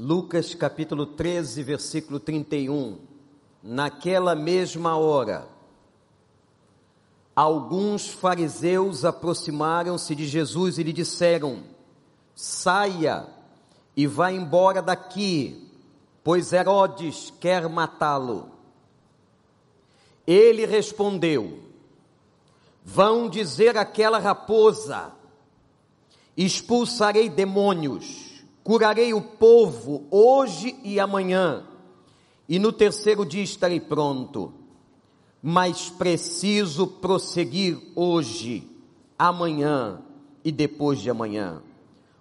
[0.00, 3.00] Lucas capítulo 13, versículo 31.
[3.60, 5.48] Naquela mesma hora,
[7.34, 11.64] alguns fariseus aproximaram-se de Jesus e lhe disseram:
[12.32, 13.26] Saia
[13.96, 15.68] e vá embora daqui,
[16.22, 18.52] pois Herodes quer matá-lo.
[20.24, 21.58] Ele respondeu:
[22.84, 25.10] Vão dizer àquela raposa:
[26.36, 28.27] Expulsarei demônios
[28.68, 31.66] curarei o povo hoje e amanhã,
[32.46, 34.52] e no terceiro dia estarei pronto.
[35.42, 38.70] Mas preciso prosseguir hoje,
[39.18, 40.02] amanhã
[40.44, 41.62] e depois de amanhã,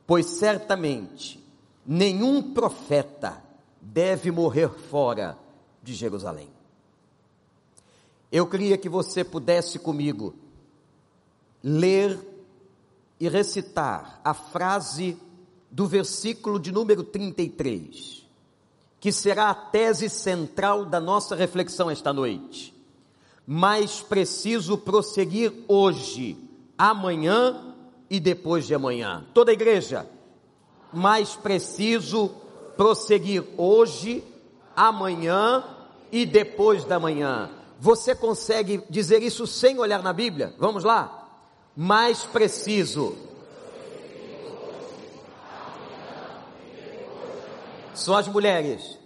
[0.06, 1.46] pois certamente
[1.86, 3.44] nenhum profeta
[3.82, 5.38] deve morrer fora
[5.84, 6.48] de Jerusalém.
[8.32, 10.34] Eu queria que você pudesse comigo
[11.62, 12.18] ler
[13.20, 15.18] e recitar a frase
[15.70, 18.26] do versículo de número 33,
[19.00, 22.74] que será a tese central da nossa reflexão esta noite.
[23.46, 26.38] Mas preciso prosseguir hoje,
[26.78, 27.76] amanhã
[28.10, 29.26] e depois de amanhã.
[29.34, 30.08] Toda a igreja,
[30.92, 32.32] mas preciso
[32.76, 34.24] prosseguir hoje,
[34.76, 35.64] amanhã
[36.12, 37.50] e depois da manhã.
[37.80, 40.54] Você consegue dizer isso sem olhar na Bíblia?
[40.58, 41.30] Vamos lá?
[41.76, 43.16] Mais preciso
[47.98, 48.98] são as mulheres.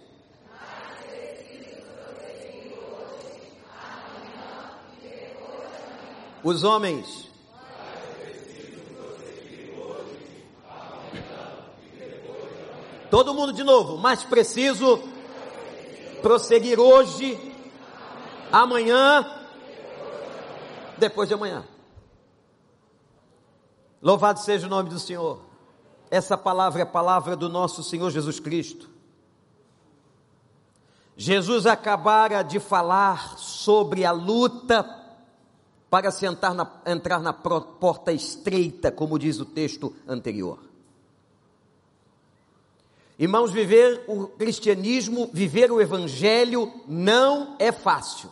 [6.44, 7.30] Os homens.
[13.10, 15.02] Todo mundo de novo, mas preciso
[16.22, 17.38] prosseguir hoje,
[18.50, 19.26] amanhã,
[20.96, 21.64] depois de amanhã.
[24.00, 25.51] Louvado seja o nome do Senhor.
[26.12, 28.86] Essa palavra é a palavra do nosso Senhor Jesus Cristo.
[31.16, 34.84] Jesus acabara de falar sobre a luta
[35.88, 40.58] para sentar na, entrar na porta estreita, como diz o texto anterior.
[43.18, 48.28] Irmãos, viver o cristianismo, viver o evangelho não é fácil.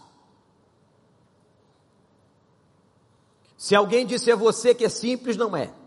[3.56, 5.79] Se alguém disse a você que é simples, não é.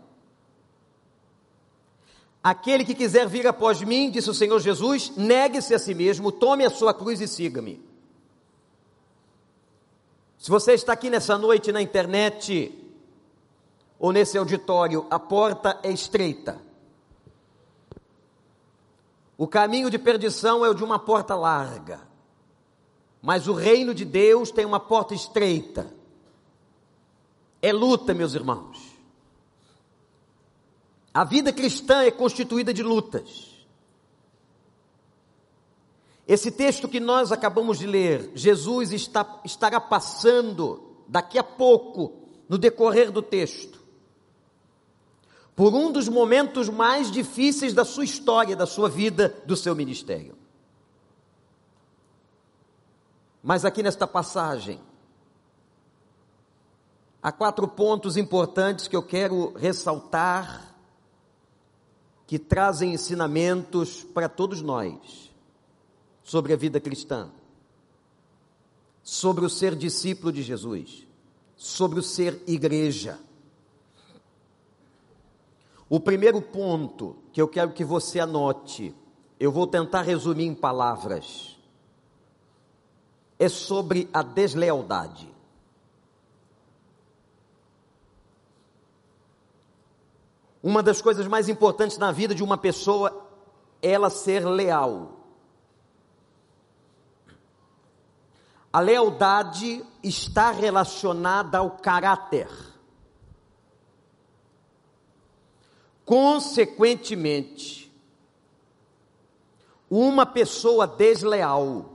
[2.44, 6.62] Aquele que quiser vir após mim, disse o Senhor Jesus, negue-se a si mesmo, tome
[6.62, 7.82] a sua cruz e siga-me.
[10.36, 12.70] Se você está aqui nessa noite na internet
[13.98, 16.60] ou nesse auditório, a porta é estreita.
[19.38, 22.02] O caminho de perdição é o de uma porta larga,
[23.22, 25.90] mas o reino de Deus tem uma porta estreita.
[27.62, 28.93] É luta, meus irmãos.
[31.14, 33.54] A vida cristã é constituída de lutas.
[36.26, 42.58] Esse texto que nós acabamos de ler, Jesus está, estará passando daqui a pouco, no
[42.58, 43.80] decorrer do texto,
[45.54, 50.36] por um dos momentos mais difíceis da sua história, da sua vida, do seu ministério.
[53.40, 54.80] Mas aqui nesta passagem,
[57.22, 60.73] há quatro pontos importantes que eu quero ressaltar
[62.26, 65.32] que trazem ensinamentos para todos nós
[66.22, 67.30] sobre a vida cristã,
[69.02, 71.06] sobre o ser discípulo de Jesus,
[71.56, 73.18] sobre o ser igreja.
[75.88, 78.94] O primeiro ponto que eu quero que você anote,
[79.38, 81.58] eu vou tentar resumir em palavras,
[83.38, 85.33] é sobre a deslealdade.
[90.64, 93.28] Uma das coisas mais importantes na vida de uma pessoa
[93.82, 95.20] é ela ser leal.
[98.72, 102.48] A lealdade está relacionada ao caráter.
[106.02, 107.94] Consequentemente,
[109.90, 111.90] uma pessoa desleal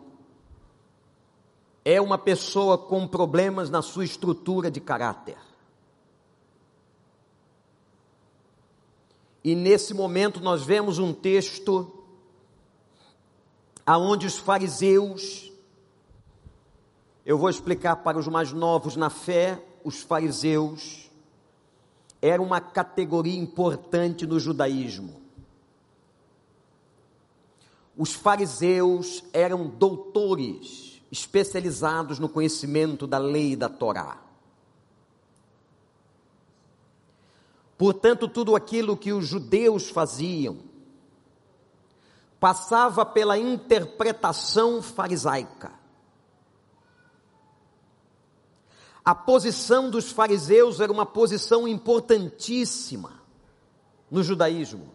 [1.83, 5.48] é uma pessoa com problemas na sua estrutura de caráter.
[9.49, 11.91] E nesse momento nós vemos um texto
[13.83, 15.51] aonde os fariseus
[17.25, 21.09] eu vou explicar para os mais novos na fé, os fariseus
[22.21, 25.19] eram uma categoria importante no judaísmo.
[27.97, 34.28] Os fariseus eram doutores especializados no conhecimento da lei da Torá.
[37.79, 40.57] Portanto, tudo aquilo que os judeus faziam,
[42.37, 45.71] passava pela interpretação farisaica.
[49.03, 53.21] A posição dos fariseus era uma posição importantíssima
[54.11, 54.91] no judaísmo.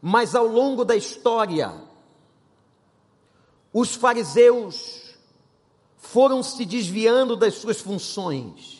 [0.00, 1.74] Mas ao longo da história,
[3.72, 5.16] os fariseus
[5.96, 8.77] foram se desviando das suas funções.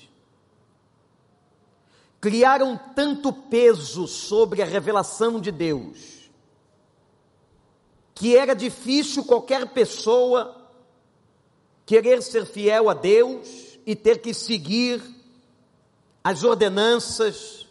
[2.21, 6.31] Criaram tanto peso sobre a revelação de Deus,
[8.15, 10.71] que era difícil qualquer pessoa
[11.87, 15.01] querer ser fiel a Deus e ter que seguir
[16.23, 17.67] as ordenanças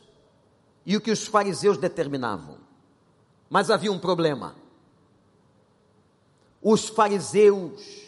[0.85, 2.57] e o que os fariseus determinavam.
[3.50, 4.55] Mas havia um problema.
[6.61, 8.07] Os fariseus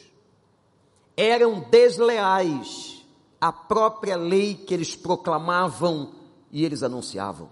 [1.15, 3.05] eram desleais
[3.39, 6.18] à própria lei que eles proclamavam
[6.51, 7.51] e eles anunciavam.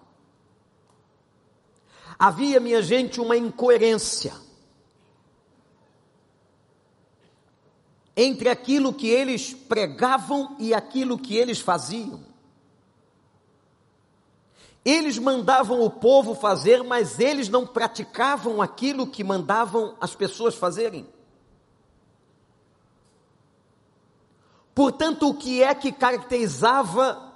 [2.18, 4.34] Havia, minha gente, uma incoerência
[8.16, 12.26] entre aquilo que eles pregavam e aquilo que eles faziam.
[14.84, 21.08] Eles mandavam o povo fazer, mas eles não praticavam aquilo que mandavam as pessoas fazerem.
[24.74, 27.27] Portanto, o que é que caracterizava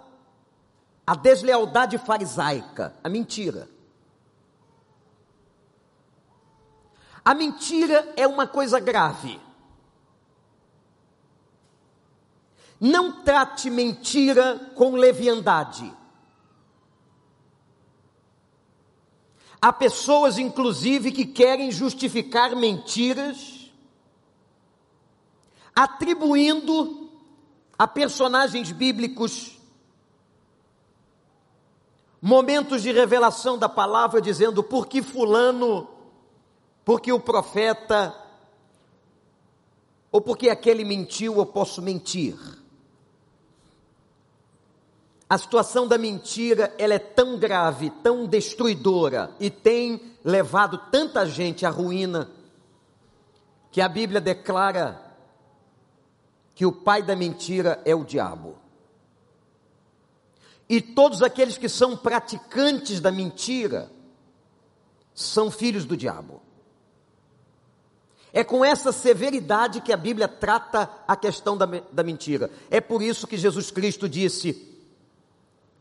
[1.06, 2.95] a deslealdade farisaica?
[3.03, 3.68] A mentira.
[7.24, 9.39] A mentira é uma coisa grave.
[12.80, 15.94] Não trate mentira com leviandade.
[19.62, 23.71] Há pessoas, inclusive, que querem justificar mentiras,
[25.75, 27.12] atribuindo
[27.77, 29.61] a personagens bíblicos
[32.21, 35.88] momentos de revelação da palavra, dizendo: porque Fulano,
[36.85, 38.15] porque o profeta,
[40.12, 42.38] ou porque aquele mentiu, eu posso mentir.
[45.27, 51.65] A situação da mentira, ela é tão grave, tão destruidora e tem levado tanta gente
[51.65, 52.29] à ruína,
[53.71, 55.01] que a Bíblia declara
[56.53, 58.61] que o pai da mentira é o diabo.
[60.71, 63.91] E todos aqueles que são praticantes da mentira
[65.13, 66.41] são filhos do diabo.
[68.31, 72.50] É com essa severidade que a Bíblia trata a questão da, da mentira.
[72.69, 74.65] É por isso que Jesus Cristo disse: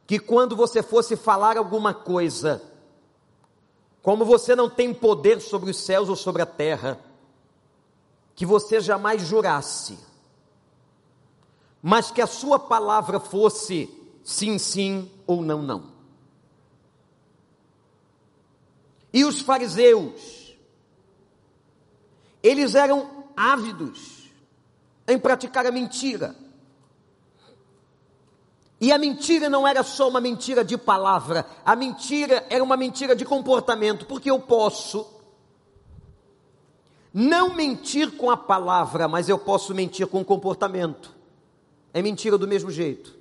[0.09, 2.61] que quando você fosse falar alguma coisa,
[4.03, 6.99] como você não tem poder sobre os céus ou sobre a terra,
[8.35, 9.97] que você jamais jurasse,
[11.81, 15.91] mas que a sua palavra fosse sim, sim ou não, não.
[19.13, 20.57] E os fariseus,
[22.43, 24.31] eles eram ávidos
[25.07, 26.37] em praticar a mentira.
[28.81, 33.15] E a mentira não era só uma mentira de palavra, a mentira era uma mentira
[33.15, 35.07] de comportamento, porque eu posso
[37.13, 41.15] não mentir com a palavra, mas eu posso mentir com o comportamento.
[41.93, 43.20] É mentira do mesmo jeito.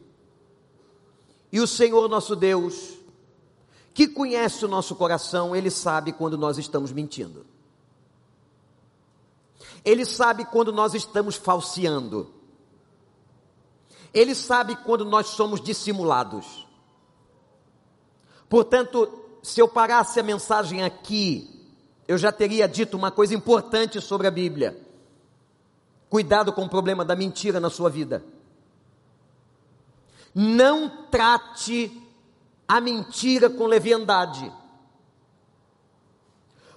[1.51, 2.93] E o Senhor nosso Deus,
[3.93, 7.45] que conhece o nosso coração, ele sabe quando nós estamos mentindo.
[9.83, 12.31] Ele sabe quando nós estamos falseando.
[14.13, 16.67] Ele sabe quando nós somos dissimulados.
[18.47, 19.07] Portanto,
[19.43, 21.67] se eu parasse a mensagem aqui,
[22.07, 24.79] eu já teria dito uma coisa importante sobre a Bíblia.
[26.09, 28.23] Cuidado com o problema da mentira na sua vida.
[30.33, 31.91] Não trate
[32.67, 34.51] a mentira com leviandade.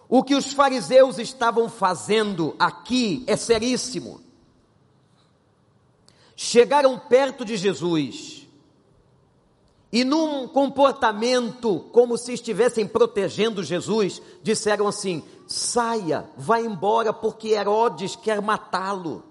[0.08, 4.22] O que os fariseus estavam fazendo aqui é seríssimo
[6.42, 8.48] chegaram perto de Jesus
[9.92, 18.16] e, num comportamento como se estivessem protegendo Jesus, disseram assim: saia, vá embora, porque Herodes
[18.16, 19.22] quer matá-lo.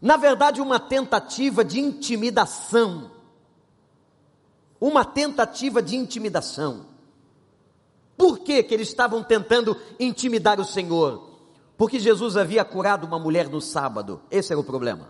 [0.00, 3.10] Na verdade, uma tentativa de intimidação.
[4.80, 6.86] Uma tentativa de intimidação.
[8.16, 11.28] Por que, que eles estavam tentando intimidar o Senhor?
[11.76, 14.20] Porque Jesus havia curado uma mulher no sábado.
[14.30, 15.08] Esse era o problema.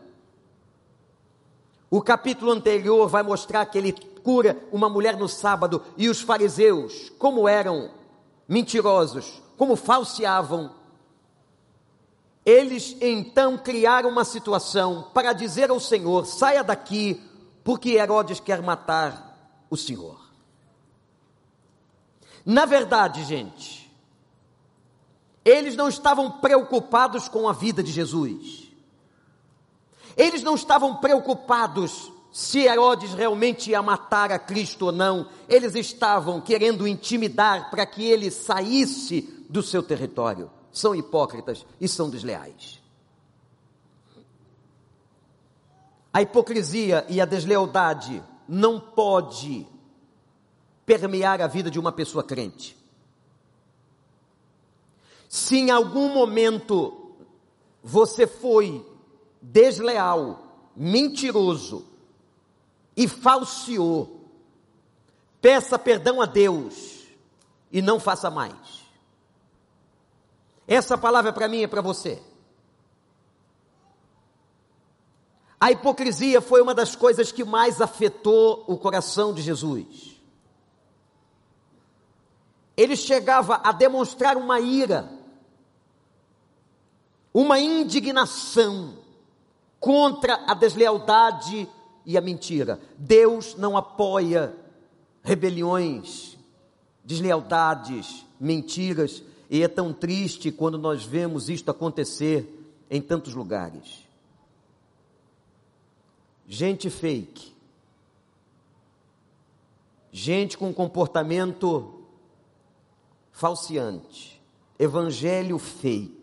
[1.90, 3.92] O capítulo anterior vai mostrar que ele
[4.23, 7.90] cura uma mulher no sábado e os fariseus, como eram
[8.47, 10.71] mentirosos, como falseavam,
[12.49, 17.23] eles então criaram uma situação para dizer ao Senhor: saia daqui,
[17.62, 20.19] porque Herodes quer matar o Senhor.
[22.47, 23.95] Na verdade, gente,
[25.45, 28.73] eles não estavam preocupados com a vida de Jesus.
[30.17, 35.28] Eles não estavam preocupados se Herodes realmente ia matar a Cristo ou não.
[35.47, 40.50] Eles estavam querendo intimidar para que ele saísse do seu território.
[40.78, 42.80] São hipócritas e são desleais.
[46.12, 49.66] A hipocrisia e a deslealdade não pode
[50.87, 52.78] permear a vida de uma pessoa crente.
[55.28, 57.16] Se em algum momento
[57.82, 58.87] você foi
[59.42, 61.85] desleal, mentiroso
[62.97, 64.30] e falseou,
[65.40, 67.02] peça perdão a Deus
[67.73, 68.77] e não faça mais.
[70.69, 72.23] Essa palavra para mim é para você.
[75.59, 80.19] A hipocrisia foi uma das coisas que mais afetou o coração de Jesus
[82.79, 85.11] ele chegava a demonstrar uma ira,
[87.35, 88.99] uma indignação
[89.81, 91.69] contra a deslealdade
[92.07, 92.81] e a mentira.
[92.97, 94.55] Deus não apoia
[95.25, 96.39] rebeliões,
[97.03, 102.47] deslealdades, mentiras, e é tão triste quando nós vemos isto acontecer
[102.90, 104.07] em tantos lugares.
[106.47, 107.52] Gente fake,
[110.11, 112.02] gente com comportamento
[113.31, 114.40] falseante,
[114.78, 116.19] evangelho fake,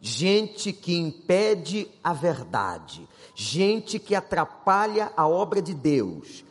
[0.00, 6.44] gente que impede a verdade, gente que atrapalha a obra de Deus.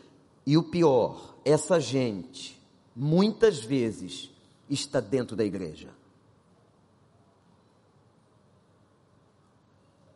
[0.46, 2.62] E o pior, essa gente,
[2.96, 4.30] muitas vezes,
[4.70, 5.90] está dentro da igreja.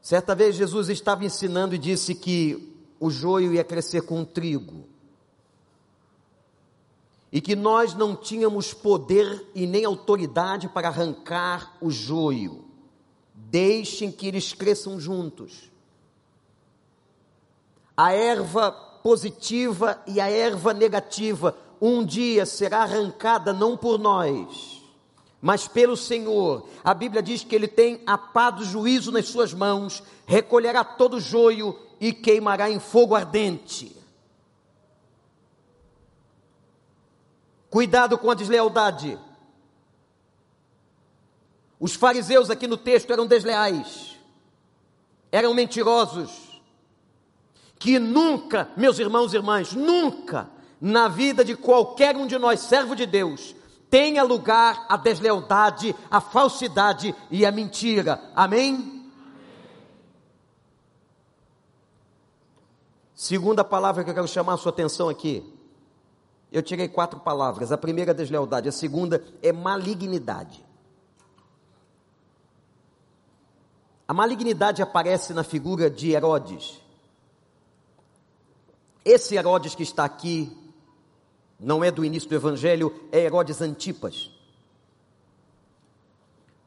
[0.02, 4.88] Certa vez Jesus estava ensinando e disse que o joio ia crescer com o trigo
[7.32, 12.66] e que nós não tínhamos poder e nem autoridade para arrancar o joio.
[13.36, 15.72] Deixem que eles cresçam juntos.
[17.96, 24.84] A erva positiva e a erva negativa um dia será arrancada não por nós,
[25.42, 26.68] mas pelo Senhor.
[26.84, 31.18] A Bíblia diz que ele tem a pá do juízo nas suas mãos, recolherá todo
[31.18, 33.96] o joio e queimará em fogo ardente.
[37.70, 39.18] Cuidado com a deslealdade.
[41.80, 44.18] Os fariseus aqui no texto eram desleais,
[45.32, 46.62] eram mentirosos,
[47.78, 52.96] que nunca, meus irmãos e irmãs, nunca na vida de qualquer um de nós, servo
[52.96, 53.56] de Deus,
[53.90, 58.22] tenha lugar a deslealdade, a falsidade e a mentira.
[58.36, 59.12] Amém?
[63.14, 65.60] Segunda palavra que eu quero chamar a sua atenção aqui
[66.52, 67.72] eu tirei quatro palavras.
[67.72, 70.66] A primeira é deslealdade, a segunda é malignidade.
[74.08, 76.82] A malignidade aparece na figura de Herodes.
[79.06, 80.56] Esse Herodes que está aqui
[81.60, 84.32] não é do início do evangelho, é Herodes Antipas.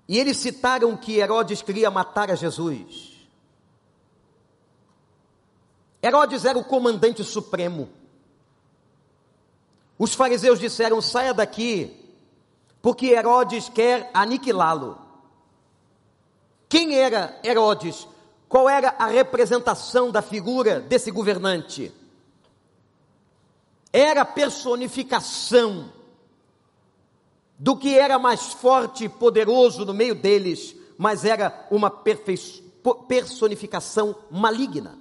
[0.06, 3.12] E eles citaram que Herodes queria matar a Jesus.
[6.02, 7.88] Herodes era o comandante supremo.
[9.98, 11.96] Os fariseus disseram: saia daqui,
[12.82, 14.98] porque Herodes quer aniquilá-lo.
[16.68, 18.08] Quem era Herodes?
[18.48, 21.90] Qual era a representação da figura desse governante?
[23.92, 25.92] Era a personificação
[27.58, 31.90] do que era mais forte e poderoso no meio deles, mas era uma
[33.06, 34.98] personificação maligna.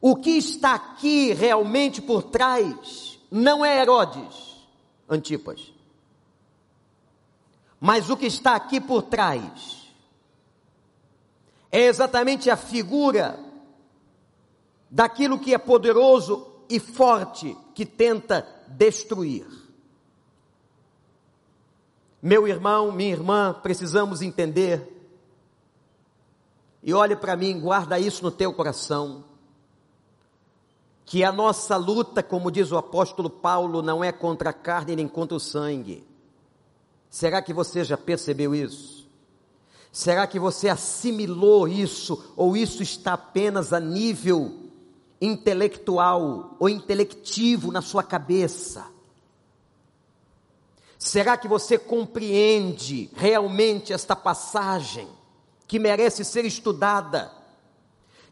[0.00, 4.66] O que está aqui realmente por trás não é Herodes,
[5.08, 5.72] Antipas.
[7.80, 9.90] Mas o que está aqui por trás
[11.72, 13.38] é exatamente a figura
[14.94, 19.44] daquilo que é poderoso e forte que tenta destruir.
[22.22, 24.88] Meu irmão, minha irmã, precisamos entender.
[26.80, 29.24] E olhe para mim, guarda isso no teu coração
[31.04, 35.08] que a nossa luta, como diz o apóstolo Paulo, não é contra a carne nem
[35.08, 36.06] contra o sangue.
[37.10, 39.08] Será que você já percebeu isso?
[39.90, 44.63] Será que você assimilou isso ou isso está apenas a nível
[45.20, 48.86] intelectual ou intelectivo na sua cabeça?
[50.98, 55.08] Será que você compreende realmente esta passagem
[55.66, 57.44] que merece ser estudada?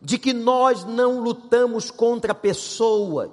[0.03, 3.31] de que nós não lutamos contra pessoas.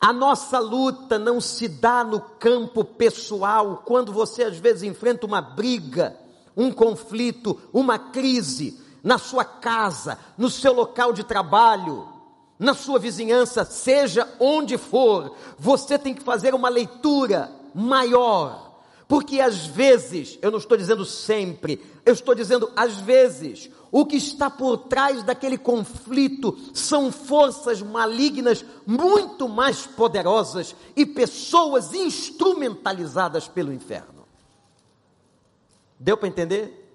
[0.00, 5.42] A nossa luta não se dá no campo pessoal, quando você às vezes enfrenta uma
[5.42, 6.18] briga,
[6.56, 12.08] um conflito, uma crise na sua casa, no seu local de trabalho,
[12.58, 18.80] na sua vizinhança, seja onde for, você tem que fazer uma leitura maior.
[19.06, 24.16] Porque às vezes, eu não estou dizendo sempre, eu estou dizendo às vezes, o que
[24.16, 33.72] está por trás daquele conflito são forças malignas muito mais poderosas e pessoas instrumentalizadas pelo
[33.72, 34.26] inferno.
[35.96, 36.85] Deu para entender?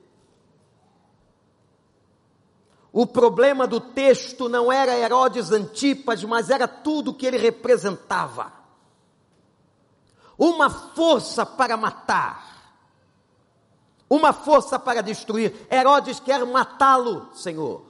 [2.92, 8.52] O problema do texto não era Herodes Antipas, mas era tudo que ele representava.
[10.38, 12.52] Uma força para matar
[14.12, 15.56] uma força para destruir.
[15.72, 17.82] Herodes quer matá-lo, Senhor.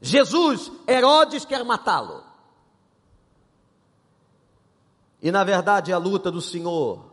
[0.00, 2.22] Jesus, Herodes quer matá-lo.
[5.20, 7.10] E na verdade a luta do Senhor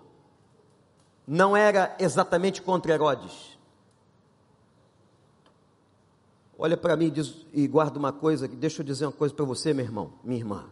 [1.26, 3.57] não era exatamente contra Herodes.
[6.60, 9.74] Olha para mim diz, e guarda uma coisa, deixa eu dizer uma coisa para você,
[9.74, 10.66] meu irmão, minha irmã.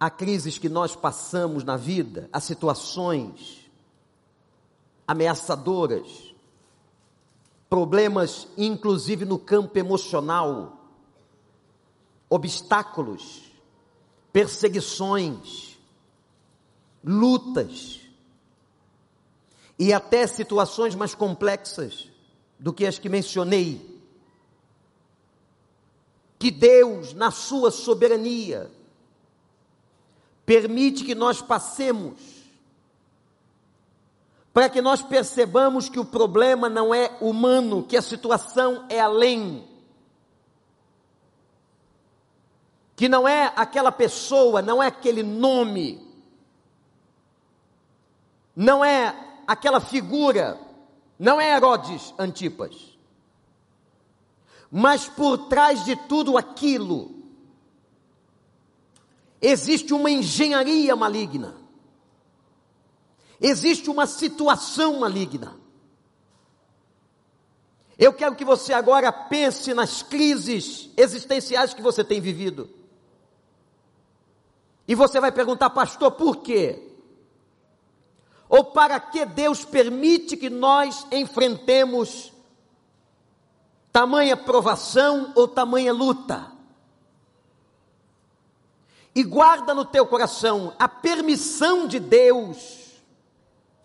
[0.00, 3.70] Há crises que nós passamos na vida, há situações
[5.06, 6.34] ameaçadoras,
[7.68, 10.80] problemas inclusive no campo emocional,
[12.28, 13.52] obstáculos,
[14.32, 15.78] perseguições,
[17.04, 18.00] lutas
[19.78, 22.09] e até situações mais complexas
[22.60, 23.98] do que as que mencionei.
[26.38, 28.70] Que Deus, na sua soberania,
[30.44, 32.40] permite que nós passemos
[34.52, 39.64] para que nós percebamos que o problema não é humano, que a situação é além.
[42.96, 46.06] Que não é aquela pessoa, não é aquele nome,
[48.54, 49.14] não é
[49.46, 50.60] aquela figura,
[51.20, 52.98] não é Herodes Antipas.
[54.68, 57.14] Mas por trás de tudo aquilo,
[59.40, 61.60] existe uma engenharia maligna
[63.40, 65.56] Existe uma situação maligna.
[67.98, 72.68] Eu quero que você agora pense nas crises existenciais que você tem vivido.
[74.86, 76.89] E você vai perguntar, pastor, por quê?
[78.50, 82.32] Ou para que Deus permite que nós enfrentemos
[83.92, 86.50] tamanha provação ou tamanha luta?
[89.14, 92.80] E guarda no teu coração a permissão de Deus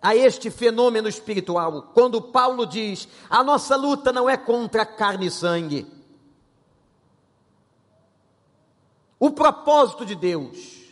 [0.02, 5.30] a este fenômeno espiritual, quando Paulo diz: a nossa luta não é contra carne e
[5.30, 5.86] sangue.
[9.18, 10.85] O propósito de Deus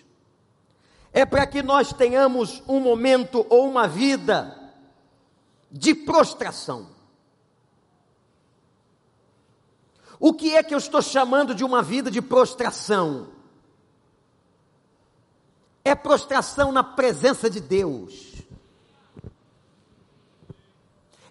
[1.14, 4.55] é para que nós tenhamos um momento ou uma vida
[5.72, 6.88] de prostração.
[10.20, 13.29] O que é que eu estou chamando de uma vida de prostração?
[15.83, 18.35] É prostração na presença de Deus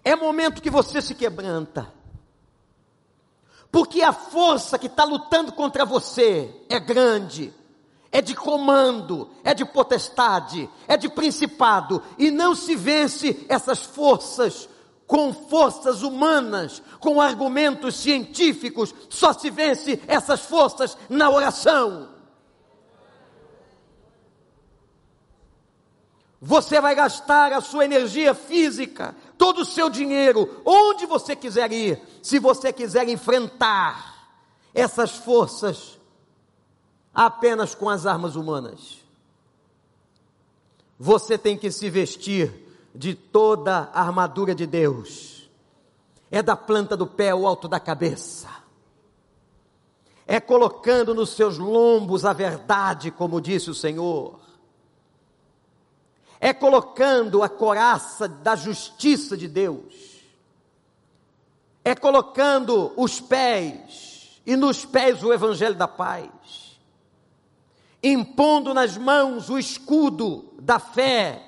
[0.04, 1.92] é momento que você se quebranta.
[3.72, 7.52] Porque a força que está lutando contra você é grande,
[8.14, 14.68] é de comando, é de potestade, é de principado, e não se vence essas forças
[15.04, 22.08] com forças humanas, com argumentos científicos, só se vence essas forças na oração.
[26.40, 32.00] Você vai gastar a sua energia física, todo o seu dinheiro, onde você quiser ir,
[32.22, 34.14] se você quiser enfrentar
[34.72, 35.98] essas forças
[37.14, 38.98] apenas com as armas humanas.
[40.98, 42.52] Você tem que se vestir
[42.94, 45.48] de toda a armadura de Deus.
[46.30, 48.48] É da planta do pé ao alto da cabeça.
[50.26, 54.44] É colocando nos seus lombos a verdade, como disse o Senhor
[56.44, 60.20] é colocando a coraça da justiça de Deus,
[61.82, 66.28] é colocando os pés, e nos pés o evangelho da paz,
[68.04, 71.42] impondo nas mãos o escudo da fé,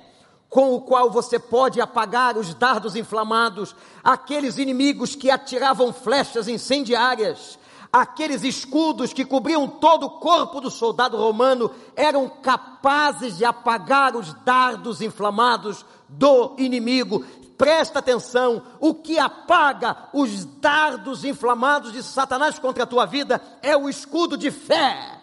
[0.49, 7.59] com o qual você pode apagar os dardos inflamados, aqueles inimigos que atiravam flechas incendiárias,
[7.93, 14.33] aqueles escudos que cobriam todo o corpo do soldado romano eram capazes de apagar os
[14.43, 17.23] dardos inflamados do inimigo.
[17.55, 23.75] Presta atenção, o que apaga os dardos inflamados de Satanás contra a tua vida é
[23.77, 25.16] o escudo de fé.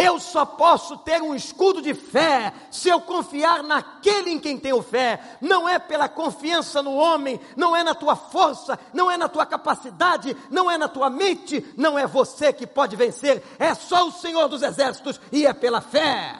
[0.00, 4.80] Eu só posso ter um escudo de fé se eu confiar naquele em quem tenho
[4.80, 5.36] fé.
[5.40, 9.44] Não é pela confiança no homem, não é na tua força, não é na tua
[9.44, 14.12] capacidade, não é na tua mente, não é você que pode vencer, é só o
[14.12, 16.36] Senhor dos Exércitos e é pela fé.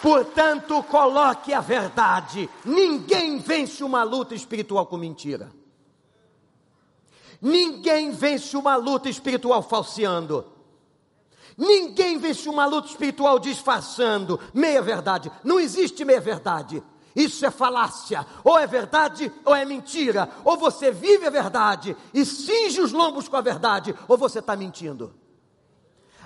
[0.00, 2.48] Portanto, coloque a verdade.
[2.64, 5.57] Ninguém vence uma luta espiritual com mentira.
[7.40, 10.44] Ninguém vence uma luta espiritual falseando.
[11.56, 14.38] Ninguém vence uma luta espiritual disfarçando.
[14.52, 15.30] Meia verdade.
[15.44, 16.82] Não existe meia verdade.
[17.14, 18.26] Isso é falácia.
[18.44, 20.28] Ou é verdade ou é mentira.
[20.44, 24.54] Ou você vive a verdade e cinge os lombos com a verdade, ou você está
[24.54, 25.12] mentindo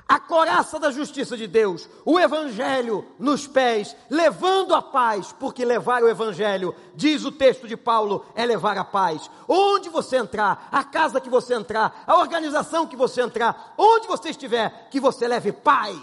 [0.08, 6.02] a coraça da justiça de Deus, o Evangelho nos pés, levando a paz, porque levar
[6.02, 9.30] o Evangelho, diz o texto de Paulo, é levar a paz.
[9.48, 14.30] Onde você entrar, a casa que você entrar, a organização que você entrar, onde você
[14.30, 15.98] estiver, que você leve paz.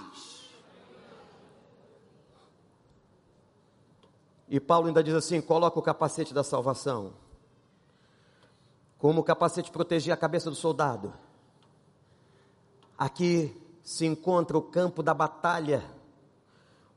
[4.50, 7.14] E Paulo ainda diz assim: coloca o capacete da salvação.
[8.98, 11.14] Como o capacete protegia a cabeça do soldado.
[12.98, 13.56] Aqui
[13.90, 15.84] se encontra o campo da batalha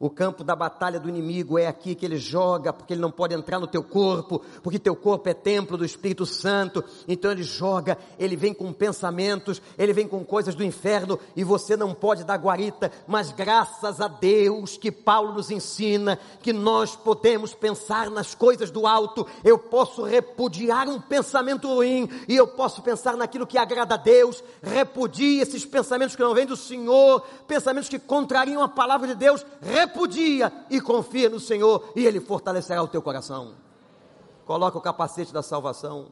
[0.02, 3.36] o campo da batalha do inimigo é aqui que ele joga, porque ele não pode
[3.36, 6.82] entrar no teu corpo, porque teu corpo é templo do Espírito Santo.
[7.06, 11.76] Então ele joga, ele vem com pensamentos, ele vem com coisas do inferno e você
[11.76, 17.54] não pode dar guarita, mas graças a Deus que Paulo nos ensina que nós podemos
[17.54, 19.24] pensar nas coisas do alto.
[19.44, 24.42] Eu posso repudiar um pensamento ruim e eu posso pensar naquilo que agrada a Deus.
[24.64, 29.46] Repudie esses pensamentos que não vêm do Senhor, pensamentos que contrariam a palavra de Deus.
[29.60, 33.55] Repudie repudia e confia no Senhor e Ele fortalecerá o teu coração.
[34.46, 36.09] Coloca o capacete da salvação.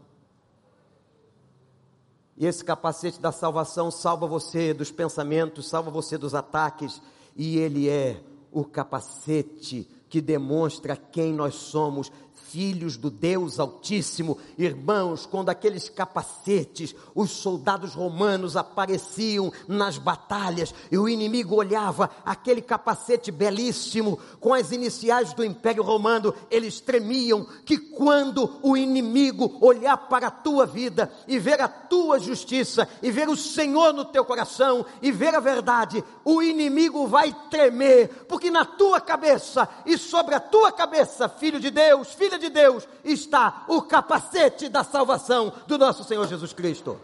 [2.36, 7.02] E esse capacete da salvação salva você dos pensamentos, salva você dos ataques,
[7.36, 12.10] e ele é o capacete que demonstra quem nós somos,
[12.50, 14.36] filhos do Deus Altíssimo.
[14.58, 22.60] Irmãos, quando aqueles capacetes, os soldados romanos apareciam nas batalhas e o inimigo olhava aquele
[22.60, 29.96] capacete belíssimo com as iniciais do Império Romano, eles tremiam que quando o inimigo olhar
[29.96, 34.24] para a tua vida e ver a tua justiça e ver o Senhor no teu
[34.24, 40.34] coração e ver a verdade, o inimigo vai tremer, porque na tua cabeça e sobre
[40.34, 45.78] a tua cabeça, filho de Deus, filha de Deus está o capacete da salvação do
[45.78, 47.00] nosso Senhor Jesus Cristo.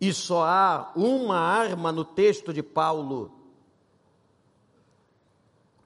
[0.00, 3.30] E só há uma arma no texto de Paulo,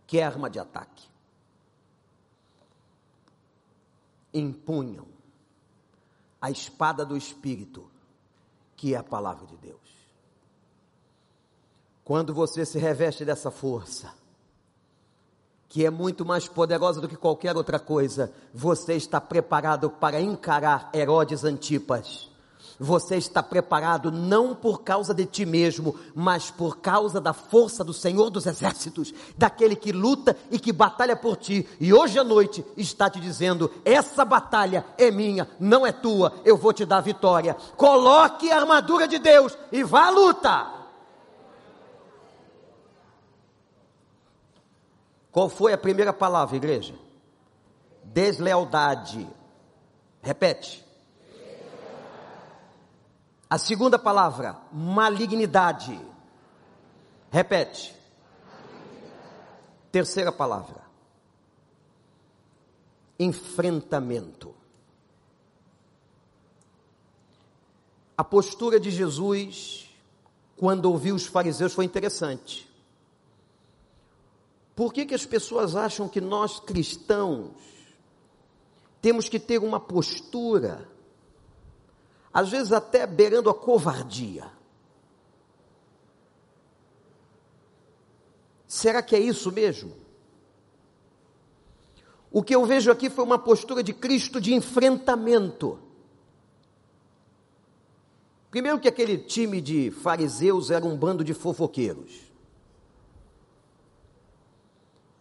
[0.06, 1.06] que é arma de ataque.
[4.32, 5.06] Empunham
[6.40, 7.90] a espada do Espírito,
[8.74, 9.80] que é a palavra de Deus.
[12.02, 14.23] Quando você se reveste dessa força,
[15.74, 20.88] que é muito mais poderosa do que qualquer outra coisa, você está preparado para encarar
[20.94, 22.30] Herodes Antipas.
[22.78, 27.92] Você está preparado não por causa de ti mesmo, mas por causa da força do
[27.92, 31.68] Senhor dos Exércitos, daquele que luta e que batalha por ti.
[31.80, 36.56] E hoje à noite está te dizendo: essa batalha é minha, não é tua, eu
[36.56, 37.56] vou te dar vitória.
[37.76, 40.73] Coloque a armadura de Deus e vá à luta.
[45.34, 46.94] Qual foi a primeira palavra, igreja?
[48.04, 49.28] Deslealdade.
[50.22, 50.86] Repete.
[53.50, 56.00] A segunda palavra, malignidade.
[57.32, 57.96] Repete.
[59.90, 60.82] Terceira palavra,
[63.18, 64.54] enfrentamento.
[68.16, 69.90] A postura de Jesus,
[70.56, 72.63] quando ouviu os fariseus, foi interessante.
[74.74, 77.52] Por que, que as pessoas acham que nós cristãos
[79.00, 80.88] temos que ter uma postura,
[82.32, 84.50] às vezes até beirando a covardia?
[88.66, 89.94] Será que é isso mesmo?
[92.32, 95.78] O que eu vejo aqui foi uma postura de Cristo de enfrentamento.
[98.50, 102.33] Primeiro, que aquele time de fariseus era um bando de fofoqueiros.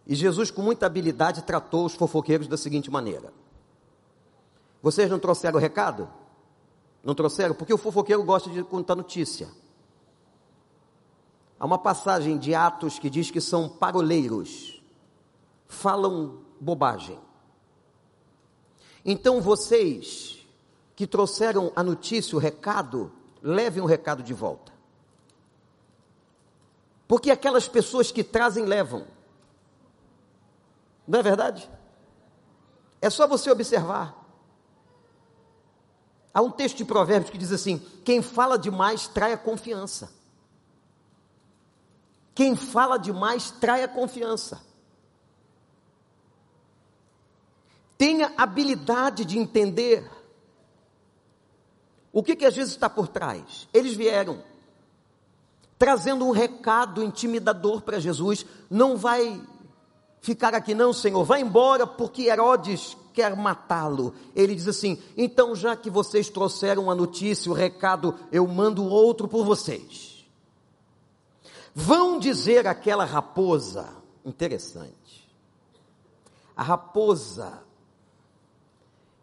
[0.06, 3.32] E Jesus, com muita habilidade, tratou os fofoqueiros da seguinte maneira:
[4.82, 6.08] Vocês não trouxeram o recado?
[7.02, 7.54] Não trouxeram?
[7.54, 9.48] Porque o fofoqueiro gosta de contar notícia.
[11.58, 14.82] Há uma passagem de Atos que diz que são paroleiros,
[15.66, 17.18] falam bobagem.
[19.04, 20.44] Então vocês
[20.96, 23.12] que trouxeram a notícia, o recado,
[23.42, 24.72] levem o recado de volta.
[27.06, 29.06] Porque aquelas pessoas que trazem, levam.
[31.06, 31.68] Não é verdade?
[33.00, 34.24] É só você observar.
[36.32, 40.10] Há um texto de Provérbios que diz assim: quem fala demais trai a confiança.
[42.34, 44.60] Quem fala demais trai a confiança.
[47.96, 50.10] Tenha habilidade de entender
[52.12, 53.68] o que, que às vezes está por trás.
[53.72, 54.42] Eles vieram
[55.78, 59.40] trazendo um recado intimidador para Jesus: não vai
[60.24, 64.14] ficar aqui, não, Senhor, vai embora, porque Herodes quer matá-lo.
[64.34, 69.28] Ele diz assim: então, já que vocês trouxeram a notícia, o recado, eu mando outro
[69.28, 70.26] por vocês.
[71.74, 73.86] Vão dizer aquela raposa,
[74.24, 75.28] interessante.
[76.56, 77.62] A raposa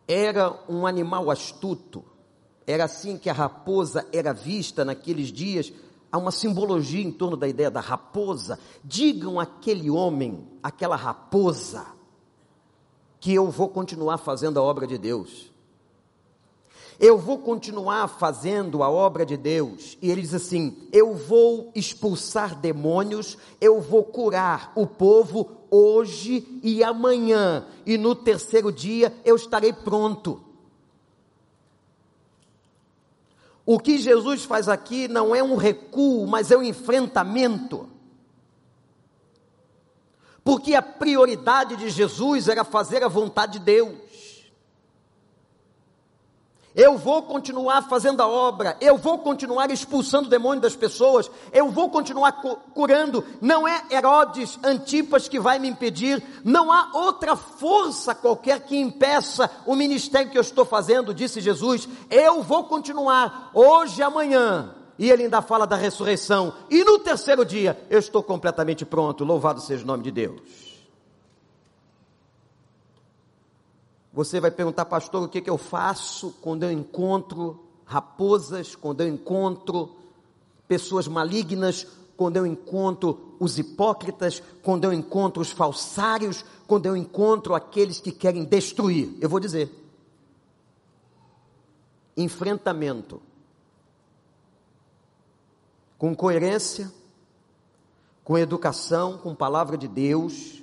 [0.07, 2.05] era um animal astuto,
[2.67, 5.73] era assim que a raposa era vista naqueles dias.
[6.11, 8.59] Há uma simbologia em torno da ideia da raposa.
[8.83, 11.85] Digam aquele homem, aquela raposa,
[13.19, 15.51] que eu vou continuar fazendo a obra de Deus
[17.01, 19.97] eu vou continuar fazendo a obra de Deus.
[19.99, 26.83] E ele diz assim: eu vou expulsar demônios, eu vou curar o povo hoje e
[26.83, 30.50] amanhã, e no terceiro dia eu estarei pronto.
[33.71, 37.87] O que Jesus faz aqui não é um recuo, mas é um enfrentamento.
[40.43, 43.97] Porque a prioridade de Jesus era fazer a vontade de Deus.
[46.73, 51.69] Eu vou continuar fazendo a obra, eu vou continuar expulsando o demônio das pessoas, eu
[51.69, 52.31] vou continuar
[52.73, 53.25] curando.
[53.41, 59.51] Não é Herodes Antipas que vai me impedir, não há outra força qualquer que impeça
[59.65, 61.89] o ministério que eu estou fazendo, disse Jesus.
[62.09, 64.75] Eu vou continuar hoje e amanhã.
[64.97, 66.53] E ele ainda fala da ressurreição.
[66.69, 69.25] E no terceiro dia, eu estou completamente pronto.
[69.25, 70.70] Louvado seja o nome de Deus.
[74.13, 79.07] Você vai perguntar, pastor, o que, que eu faço quando eu encontro raposas, quando eu
[79.07, 79.95] encontro
[80.67, 87.55] pessoas malignas, quando eu encontro os hipócritas, quando eu encontro os falsários, quando eu encontro
[87.55, 89.17] aqueles que querem destruir.
[89.19, 89.71] Eu vou dizer:
[92.15, 93.21] enfrentamento
[95.97, 96.91] com coerência,
[98.23, 100.60] com educação, com palavra de Deus,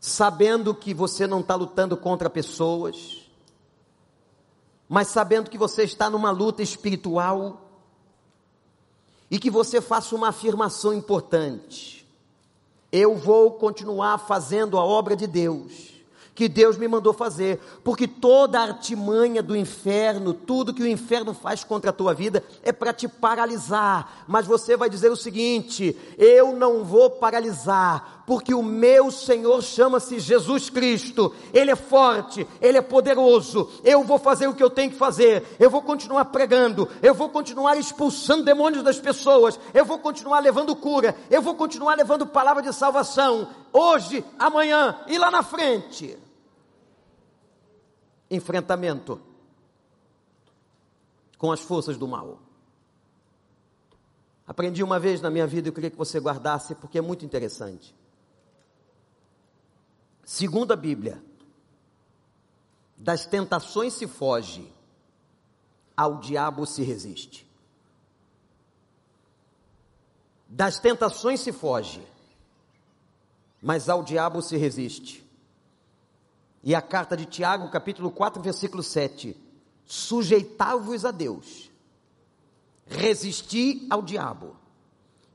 [0.00, 3.28] sabendo que você não está lutando contra pessoas,
[4.88, 7.70] mas sabendo que você está numa luta espiritual
[9.30, 12.08] e que você faça uma afirmação importante.
[12.90, 15.90] Eu vou continuar fazendo a obra de Deus
[16.40, 21.34] que Deus me mandou fazer, porque toda a artimanha do inferno, tudo que o inferno
[21.34, 24.24] faz contra a tua vida é para te paralisar.
[24.26, 30.20] Mas você vai dizer o seguinte: eu não vou paralisar, porque o meu Senhor chama-se
[30.20, 33.68] Jesus Cristo, Ele é forte, Ele é poderoso.
[33.82, 37.28] Eu vou fazer o que eu tenho que fazer, eu vou continuar pregando, eu vou
[37.28, 42.62] continuar expulsando demônios das pessoas, eu vou continuar levando cura, eu vou continuar levando palavra
[42.62, 46.16] de salvação, hoje, amanhã e lá na frente.
[48.30, 49.20] Enfrentamento
[51.36, 52.38] com as forças do mal.
[54.46, 57.98] Aprendi uma vez na minha vida, eu queria que você guardasse, porque é muito interessante.
[60.32, 61.20] Segundo a Bíblia,
[62.96, 64.72] das tentações se foge,
[65.96, 67.44] ao diabo se resiste.
[70.46, 72.00] Das tentações se foge,
[73.60, 75.28] mas ao diabo se resiste.
[76.62, 79.36] E a carta de Tiago, capítulo 4, versículo 7.
[79.84, 81.72] Sujeitai-vos a Deus,
[82.86, 84.54] resisti ao diabo,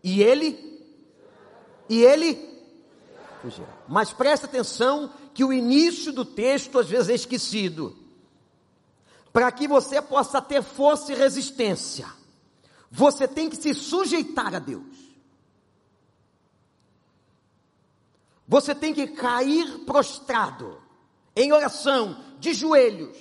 [0.01, 0.88] e ele,
[1.89, 2.54] e ele
[3.45, 3.67] fugirá.
[3.88, 7.97] Mas presta atenção que o início do texto às vezes é esquecido.
[9.31, 12.08] Para que você possa ter força e resistência,
[12.89, 14.95] você tem que se sujeitar a Deus.
[18.47, 20.81] Você tem que cair prostrado
[21.36, 23.17] em oração, de joelhos,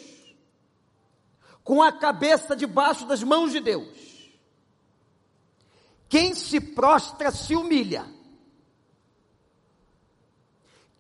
[1.65, 3.89] com a cabeça debaixo das mãos de Deus.
[6.09, 8.07] Quem se prostra se humilha.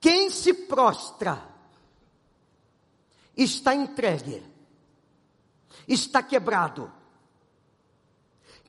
[0.05, 1.55] Quem se prostra
[3.37, 4.43] está entregue,
[5.89, 6.93] está quebrado.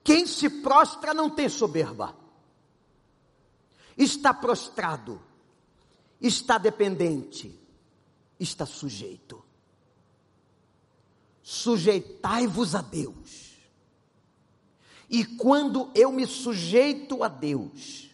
[0.04, 2.16] Quem se prostra não tem soberba,
[3.98, 5.22] está prostrado,
[6.20, 7.66] está dependente
[8.40, 9.44] está sujeito.
[11.42, 13.56] Sujeitai-vos a Deus.
[15.10, 18.10] E quando eu me sujeito a Deus,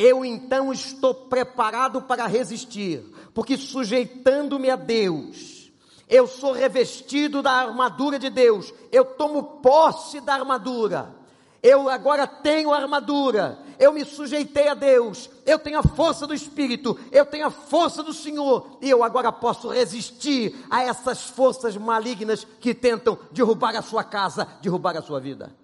[0.00, 5.70] eu então estou preparado para resistir, porque sujeitando-me a Deus,
[6.08, 11.14] eu sou revestido da armadura de Deus, eu tomo posse da armadura,
[11.62, 16.98] eu agora tenho armadura, eu me sujeitei a Deus, eu tenho a força do Espírito,
[17.12, 22.46] eu tenho a força do Senhor, e eu agora posso resistir a essas forças malignas
[22.58, 25.54] que tentam derrubar a sua casa, derrubar a sua vida.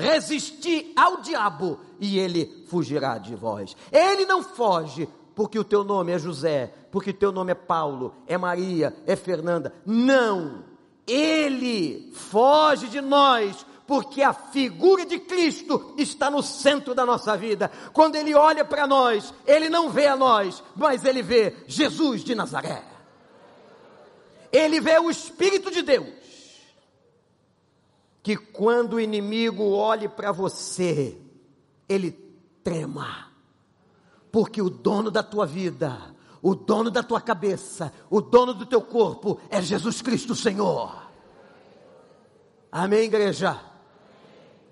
[0.00, 3.76] Resistir ao diabo e ele fugirá de vós.
[3.92, 8.14] Ele não foge porque o teu nome é José, porque o teu nome é Paulo,
[8.26, 9.72] é Maria, é Fernanda.
[9.86, 10.64] Não!
[11.06, 17.68] Ele foge de nós porque a figura de Cristo está no centro da nossa vida.
[17.92, 22.36] Quando Ele olha para nós, Ele não vê a nós, mas Ele vê Jesus de
[22.36, 22.84] Nazaré.
[24.52, 26.19] Ele vê o Espírito de Deus.
[28.22, 31.16] Que quando o inimigo olhe para você,
[31.88, 32.12] ele
[32.62, 33.28] trema,
[34.30, 38.80] porque o dono da tua vida, o dono da tua cabeça, o dono do teu
[38.82, 41.10] corpo é Jesus Cristo Senhor.
[42.70, 43.58] Amém, igreja?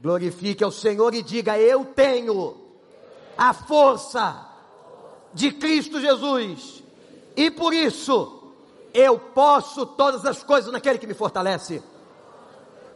[0.00, 2.56] Glorifique ao Senhor e diga: Eu tenho
[3.36, 4.46] a força
[5.34, 6.82] de Cristo Jesus,
[7.36, 8.52] e por isso
[8.94, 11.82] eu posso todas as coisas naquele que me fortalece.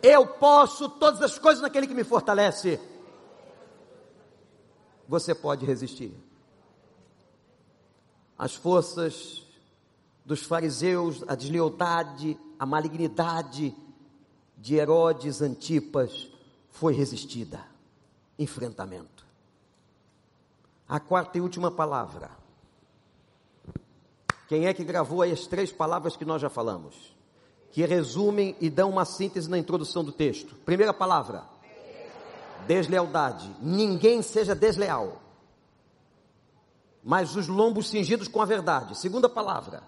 [0.03, 2.81] Eu posso todas as coisas naquele que me fortalece.
[5.07, 6.13] Você pode resistir.
[8.37, 9.47] As forças
[10.25, 13.75] dos fariseus, a deslealdade, a malignidade
[14.59, 16.29] de Herodes Antipas,
[16.71, 17.65] foi resistida.
[18.37, 19.25] Enfrentamento.
[20.89, 22.31] A quarta e última palavra.
[24.49, 27.12] Quem é que gravou as três palavras que nós já falamos?
[27.73, 30.55] Que resumem e dão uma síntese na introdução do texto.
[30.57, 31.45] Primeira palavra:
[32.67, 33.51] deslealdade.
[33.61, 35.21] Ninguém seja desleal.
[37.03, 38.97] Mas os lombos cingidos com a verdade.
[38.97, 39.83] Segunda palavra: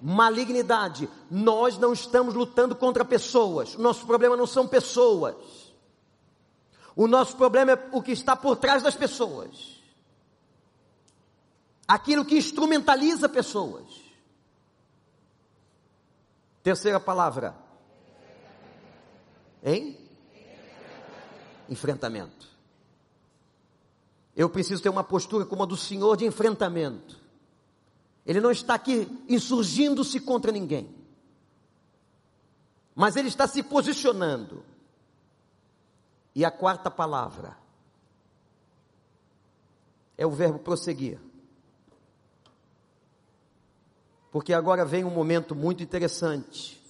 [0.00, 1.08] malignidade.
[1.30, 3.74] Nós não estamos lutando contra pessoas.
[3.76, 5.34] Nosso problema não são pessoas.
[6.94, 9.80] O nosso problema é o que está por trás das pessoas.
[11.88, 14.01] Aquilo que instrumentaliza pessoas.
[16.62, 17.56] Terceira palavra.
[19.62, 19.98] Hein?
[21.68, 22.48] Enfrentamento.
[24.34, 27.20] Eu preciso ter uma postura como a do Senhor de enfrentamento.
[28.24, 30.94] Ele não está aqui insurgindo-se contra ninguém.
[32.94, 34.64] Mas ele está se posicionando.
[36.34, 37.56] E a quarta palavra
[40.16, 41.20] é o verbo prosseguir.
[44.32, 46.82] Porque agora vem um momento muito interessante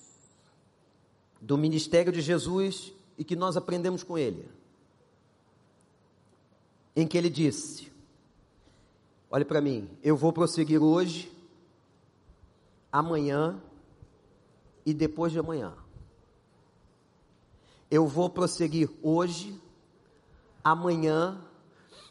[1.41, 4.49] do ministério de Jesus e que nós aprendemos com ele.
[6.95, 7.91] Em que ele disse:
[9.29, 11.33] Olhe para mim, eu vou prosseguir hoje,
[12.93, 13.61] amanhã
[14.87, 15.75] e depois de amanhã.
[17.91, 19.61] Eu vou prosseguir hoje,
[20.63, 21.45] amanhã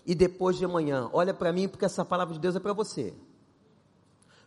[0.05, 1.09] e depois de amanhã.
[1.13, 3.13] Olha para mim, porque essa palavra de Deus é para você.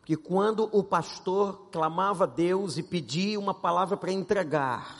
[0.04, 4.98] Porque quando o pastor clamava a Deus e pedia uma palavra para entregar,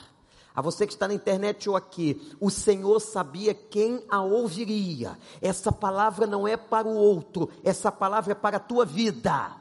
[0.55, 5.19] a você que está na internet ou aqui, o Senhor sabia quem a ouviria.
[5.43, 9.55] Essa palavra não é para o outro, essa palavra é para a tua vida.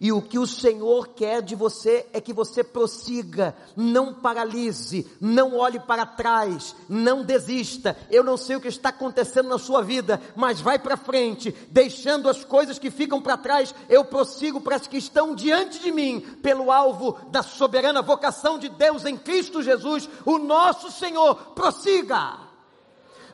[0.00, 5.58] E o que o Senhor quer de você é que você prossiga, não paralise, não
[5.58, 7.94] olhe para trás, não desista.
[8.10, 12.30] Eu não sei o que está acontecendo na sua vida, mas vai para frente, deixando
[12.30, 16.20] as coisas que ficam para trás, eu prossigo para as que estão diante de mim,
[16.42, 21.34] pelo alvo da soberana vocação de Deus em Cristo Jesus, o nosso Senhor.
[21.54, 22.38] Prossiga.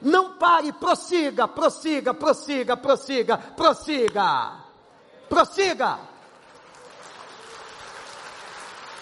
[0.03, 4.67] Não pare, prossiga, prossiga, prossiga, prossiga, prossiga.
[5.29, 6.16] Prossiga.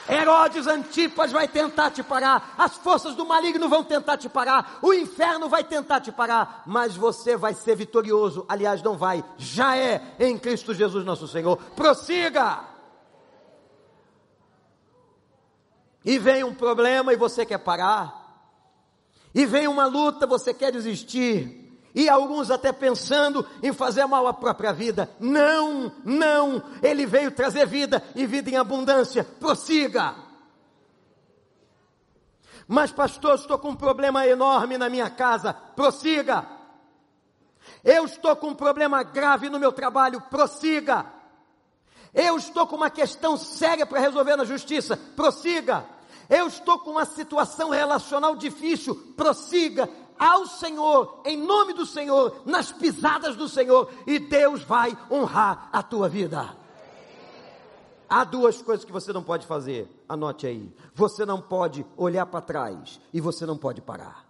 [0.09, 4.93] Herodes Antipas vai tentar te parar, as forças do maligno vão tentar te parar, o
[4.93, 8.45] inferno vai tentar te parar, mas você vai ser vitorioso.
[8.49, 11.57] Aliás, não vai, já é em Cristo Jesus nosso Senhor.
[11.75, 12.65] Prossiga!
[16.05, 18.23] E vem um problema e você quer parar,
[19.35, 21.64] e vem uma luta, você quer desistir,
[21.95, 25.09] e alguns até pensando em fazer mal à própria vida.
[25.21, 29.23] Não, não, ele veio trazer vida e vida em abundância.
[29.23, 30.17] Prossiga.
[32.67, 35.53] Mas, pastor, estou com um problema enorme na minha casa.
[35.53, 36.47] Prossiga.
[37.85, 40.21] Eu estou com um problema grave no meu trabalho.
[40.23, 41.07] Prossiga.
[42.13, 44.97] Eu estou com uma questão séria para resolver na justiça.
[44.97, 45.85] Prossiga.
[46.29, 48.95] Eu estou com uma situação relacional difícil.
[49.17, 49.89] Prossiga
[50.19, 55.83] ao Senhor, em nome do Senhor, nas pisadas do Senhor, e Deus vai honrar a
[55.83, 56.57] tua vida.
[58.09, 60.73] Há duas coisas que você não pode fazer, anote aí.
[60.95, 64.25] Você não pode olhar para trás e você não pode parar.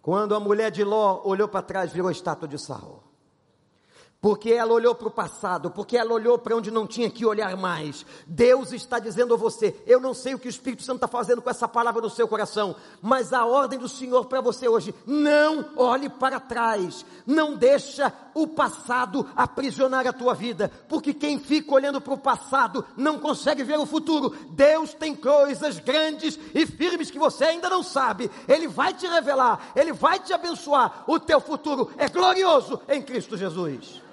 [0.00, 3.07] Quando a mulher de Ló olhou para trás, virou estátua de sal
[4.20, 7.56] porque ela olhou para o passado, porque ela olhou para onde não tinha que olhar
[7.56, 8.04] mais.
[8.26, 11.40] Deus está dizendo a você: eu não sei o que o Espírito Santo está fazendo
[11.40, 15.70] com essa palavra no seu coração, mas a ordem do Senhor para você hoje: não
[15.76, 22.00] olhe para trás, não deixa o passado aprisionar a tua vida, porque quem fica olhando
[22.00, 24.34] para o passado não consegue ver o futuro.
[24.50, 28.28] Deus tem coisas grandes e firmes que você ainda não sabe.
[28.48, 31.04] Ele vai te revelar, ele vai te abençoar.
[31.06, 34.07] O teu futuro é glorioso em Cristo Jesus.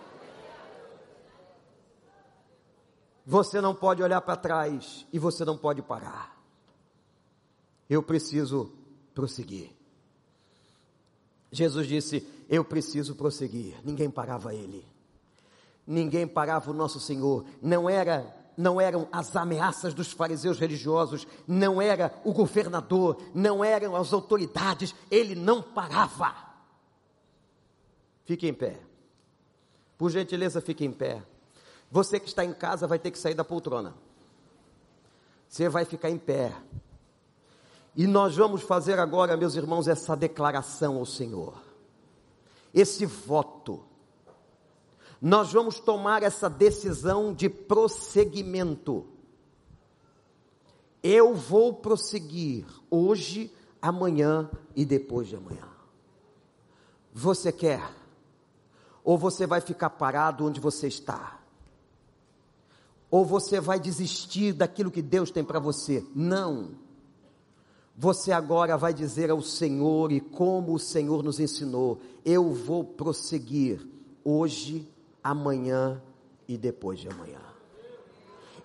[3.25, 6.39] Você não pode olhar para trás e você não pode parar.
[7.89, 8.71] Eu preciso
[9.13, 9.71] prosseguir.
[11.51, 13.75] Jesus disse: Eu preciso prosseguir.
[13.83, 14.85] Ninguém parava ele.
[15.87, 17.45] Ninguém parava o nosso Senhor.
[17.61, 23.97] Não era não eram as ameaças dos fariseus religiosos, não era o governador, não eram
[23.97, 26.33] as autoridades, ele não parava.
[28.23, 28.79] Fique em pé.
[29.97, 31.21] Por gentileza, fique em pé.
[31.91, 33.95] Você que está em casa vai ter que sair da poltrona.
[35.47, 36.53] Você vai ficar em pé.
[37.95, 41.61] E nós vamos fazer agora, meus irmãos, essa declaração ao Senhor.
[42.73, 43.83] Esse voto.
[45.21, 49.07] Nós vamos tomar essa decisão de prosseguimento.
[51.01, 55.69] Eu vou prosseguir hoje, amanhã e depois de amanhã.
[57.13, 57.81] Você quer?
[59.03, 61.34] Ou você vai ficar parado onde você está?
[63.09, 66.03] Ou você vai desistir daquilo que Deus tem para você?
[66.13, 66.69] Não.
[67.97, 73.87] Você agora vai dizer ao Senhor, e como o Senhor nos ensinou, eu vou prosseguir
[74.23, 74.87] hoje,
[75.23, 76.01] amanhã
[76.47, 77.39] e depois de amanhã.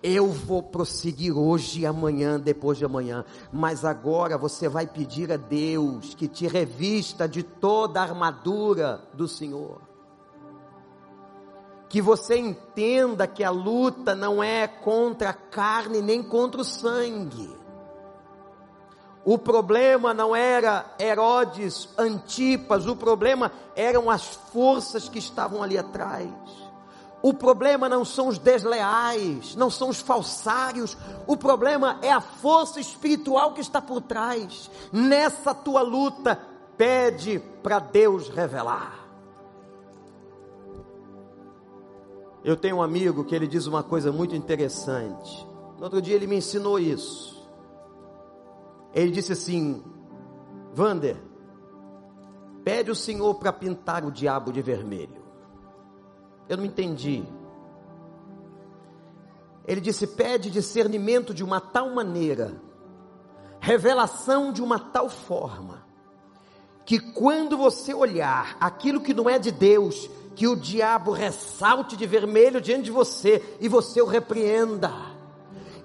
[0.03, 3.23] Eu vou prosseguir hoje, amanhã, depois de amanhã,
[3.53, 9.27] mas agora você vai pedir a Deus que te revista de toda a armadura do
[9.27, 9.90] Senhor
[11.91, 17.53] que você entenda que a luta não é contra a carne nem contra o sangue.
[19.25, 26.31] O problema não era Herodes, Antipas, o problema eram as forças que estavam ali atrás.
[27.21, 32.79] O problema não são os desleais, não são os falsários, o problema é a força
[32.79, 34.71] espiritual que está por trás.
[34.93, 36.39] Nessa tua luta,
[36.77, 39.00] pede para Deus revelar.
[42.43, 45.47] Eu tenho um amigo que ele diz uma coisa muito interessante.
[45.77, 47.49] No outro dia ele me ensinou isso.
[48.93, 49.83] Ele disse assim:
[50.73, 51.17] Vander,
[52.63, 55.21] pede o Senhor para pintar o diabo de vermelho.
[56.49, 57.23] Eu não entendi.
[59.65, 62.59] Ele disse: pede discernimento de uma tal maneira,
[63.59, 65.80] revelação de uma tal forma,
[66.85, 72.05] que quando você olhar aquilo que não é de Deus, que o diabo ressalte de
[72.05, 74.91] vermelho diante de você e você o repreenda.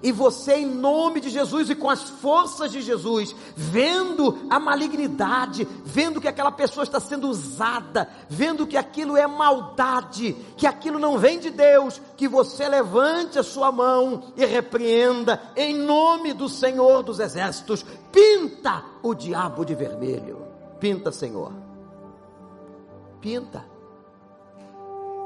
[0.01, 5.67] E você, em nome de Jesus e com as forças de Jesus, vendo a malignidade,
[5.83, 11.17] vendo que aquela pessoa está sendo usada, vendo que aquilo é maldade, que aquilo não
[11.17, 17.01] vem de Deus, que você levante a sua mão e repreenda, em nome do Senhor
[17.01, 20.46] dos Exércitos, pinta o diabo de vermelho.
[20.79, 21.51] Pinta, Senhor.
[23.19, 23.77] Pinta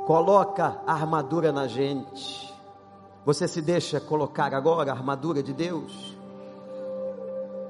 [0.06, 2.54] coloca a armadura na gente.
[3.26, 6.18] Você se deixa colocar agora a armadura de Deus?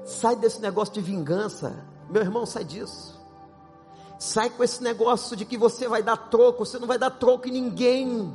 [0.04, 3.20] Sai desse negócio de vingança, meu irmão, sai disso.
[4.18, 7.48] Sai com esse negócio de que você vai dar troco, você não vai dar troco
[7.48, 8.34] em ninguém.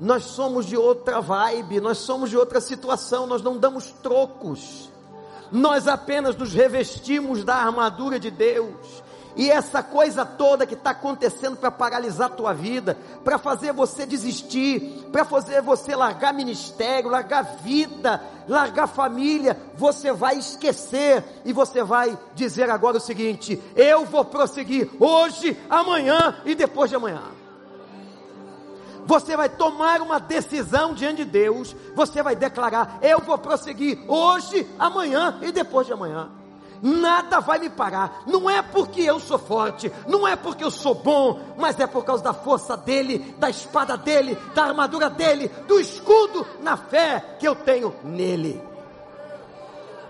[0.00, 4.90] Nós somos de outra vibe, nós somos de outra situação, nós não damos trocos.
[5.50, 9.04] Nós apenas nos revestimos da armadura de Deus.
[9.36, 14.06] E essa coisa toda que está acontecendo para paralisar a tua vida, para fazer você
[14.06, 14.80] desistir,
[15.12, 22.18] para fazer você largar ministério, largar vida, largar família, você vai esquecer e você vai
[22.34, 27.45] dizer agora o seguinte: eu vou prosseguir hoje, amanhã e depois de amanhã.
[29.06, 34.68] Você vai tomar uma decisão diante de Deus, você vai declarar: eu vou prosseguir hoje,
[34.78, 36.28] amanhã e depois de amanhã
[36.82, 38.22] nada vai me parar.
[38.26, 42.04] Não é porque eu sou forte, não é porque eu sou bom, mas é por
[42.04, 47.46] causa da força dele, da espada dele, da armadura dele, do escudo na fé que
[47.46, 48.62] eu tenho nele.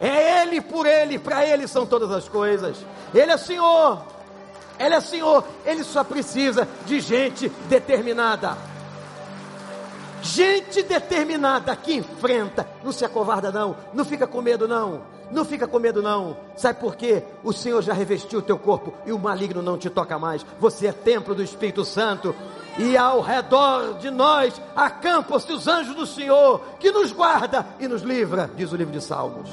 [0.00, 2.76] É Ele, por Ele, para Ele são todas as coisas.
[3.14, 4.02] Ele é Senhor.
[4.78, 5.42] Ele é Senhor.
[5.64, 8.75] Ele só precisa de gente determinada.
[10.22, 12.66] Gente determinada que enfrenta.
[12.82, 13.76] Não se acovarda, não.
[13.92, 15.02] Não fica com medo, não.
[15.30, 16.36] Não fica com medo, não.
[16.56, 17.22] Sabe por quê?
[17.42, 20.44] O Senhor já revestiu o teu corpo e o maligno não te toca mais.
[20.60, 22.34] Você é templo do Espírito Santo.
[22.78, 28.02] E ao redor de nós acampam-se os anjos do Senhor, que nos guarda e nos
[28.02, 29.50] livra, diz o livro de Salmos.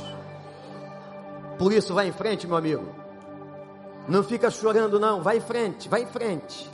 [1.58, 2.84] Por isso, vai em frente, meu amigo.
[4.08, 5.22] Não fica chorando, não.
[5.22, 6.70] Vai em frente, vai em frente.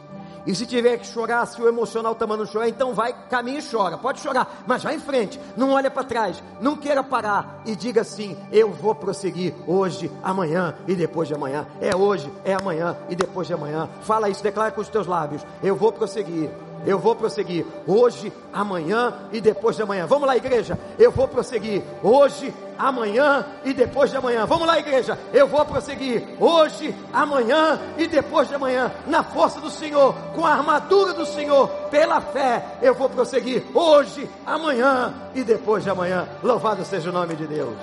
[0.46, 3.64] E se tiver que chorar, se o emocional está mandando chorar, então vai, caminha e
[3.64, 3.98] chora.
[3.98, 5.40] Pode chorar, mas vai em frente.
[5.56, 6.42] Não olha para trás.
[6.62, 7.62] Não queira parar.
[7.66, 11.68] E diga assim: Eu vou prosseguir hoje, amanhã e depois de amanhã.
[11.82, 13.90] É hoje, é amanhã e depois de amanhã.
[14.02, 15.46] Fala isso, declara com os teus lábios.
[15.62, 16.50] Eu vou prosseguir.
[16.86, 20.06] Eu vou prosseguir hoje, amanhã e depois de amanhã.
[20.06, 20.80] Vamos lá, igreja.
[20.98, 24.46] Eu vou prosseguir hoje, amanhã e depois de amanhã.
[24.46, 25.18] Vamos lá, igreja.
[25.34, 28.92] Eu vou prosseguir hoje, amanhã e depois de amanhã.
[29.06, 32.78] Na força do Senhor, com a armadura do Senhor, pela fé.
[32.82, 36.28] Eu vou prosseguir hoje, amanhã e depois de amanhã.
[36.42, 37.76] Louvado seja o nome de Deus.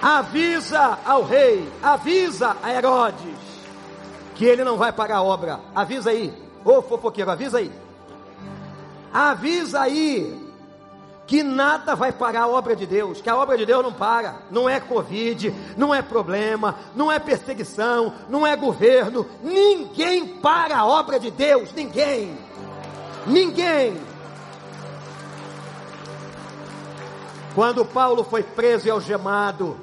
[0.00, 3.47] Avisa ao rei, avisa a Herodes
[4.38, 5.58] que ele não vai pagar a obra.
[5.74, 6.32] Avisa aí,
[6.64, 7.72] ô fofoqueiro, avisa aí.
[9.12, 10.48] Avisa aí
[11.26, 14.36] que nada vai parar a obra de Deus, que a obra de Deus não para,
[14.50, 20.86] não é Covid, não é problema, não é perseguição, não é governo, ninguém para a
[20.86, 22.38] obra de Deus, ninguém,
[23.26, 24.00] ninguém.
[27.56, 29.76] Quando Paulo foi preso e algemado,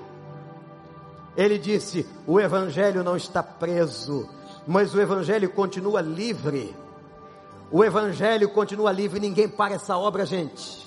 [1.36, 4.30] ele disse: O evangelho não está preso,
[4.68, 6.76] mas o Evangelho continua livre.
[7.72, 10.86] O Evangelho continua livre, ninguém para essa obra, gente.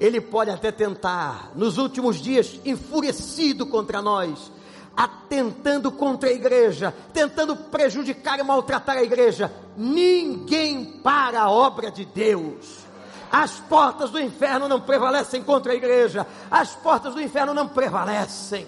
[0.00, 4.50] Ele pode até tentar, nos últimos dias, enfurecido contra nós,
[4.96, 9.52] atentando contra a igreja, tentando prejudicar e maltratar a igreja.
[9.76, 12.84] Ninguém para a obra de Deus.
[13.30, 18.66] As portas do inferno não prevalecem contra a igreja, as portas do inferno não prevalecem.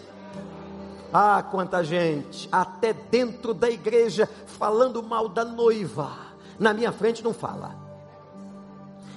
[1.13, 6.11] Ah, quanta gente, até dentro da igreja, falando mal da noiva.
[6.59, 7.87] Na minha frente não fala.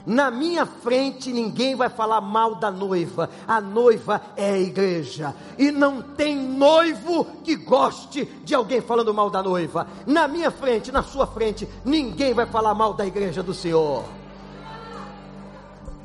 [0.06, 3.30] Na minha frente ninguém vai falar mal da noiva.
[3.48, 5.36] A noiva é a igreja.
[5.58, 9.88] E não tem noivo que goste de alguém falando mal da noiva.
[10.08, 14.04] Na minha frente, na sua frente, ninguém vai falar mal da igreja do Senhor.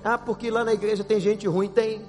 [0.04, 2.02] Ah, porque lá na igreja tem gente ruim, tem.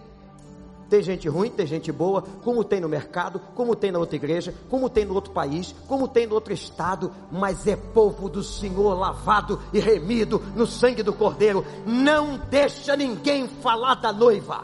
[0.89, 4.53] Tem gente ruim, tem gente boa, como tem no mercado, como tem na outra igreja,
[4.69, 8.93] como tem no outro país, como tem no outro estado, mas é povo do Senhor
[8.93, 11.65] lavado e remido no sangue do Cordeiro.
[11.85, 14.63] Não deixa ninguém falar da noiva,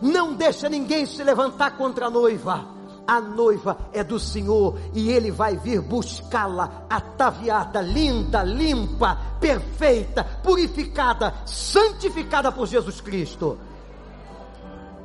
[0.00, 2.76] não deixa ninguém se levantar contra a noiva.
[3.06, 11.32] A noiva é do Senhor e Ele vai vir buscá-la ataviada, linda, limpa, perfeita, purificada,
[11.46, 13.56] santificada por Jesus Cristo.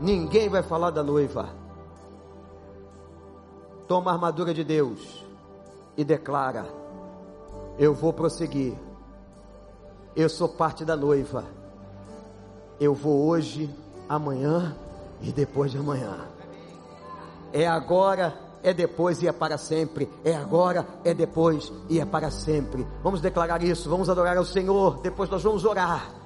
[0.02, 1.50] Ninguém vai falar da noiva.
[3.88, 5.24] Toma a armadura de Deus
[5.96, 6.66] e declara:
[7.78, 8.74] Eu vou prosseguir.
[10.16, 11.46] Eu sou parte da noiva.
[12.80, 13.70] Eu vou hoje,
[14.10, 14.76] amanhã
[15.22, 16.18] e depois de amanhã.
[17.54, 18.34] É agora,
[18.64, 20.10] é depois e é para sempre.
[20.26, 22.88] É agora, é depois e é para sempre.
[23.04, 24.98] Vamos declarar isso, vamos adorar ao Senhor.
[25.02, 26.21] Depois nós vamos orar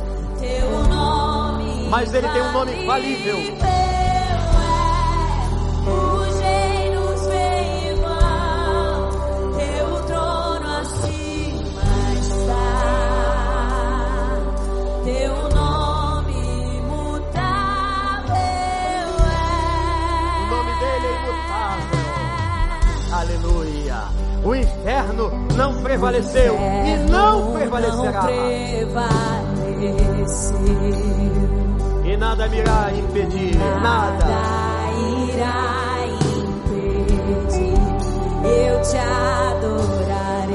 [1.90, 3.83] mas ele tem um nome infalível.
[26.04, 28.28] Prevaleceu e não prevalecerá.
[32.04, 33.56] E nada irá impedir.
[33.82, 34.26] Nada.
[35.30, 37.74] irá impedir.
[38.44, 38.98] Eu te
[39.58, 40.52] adorarei.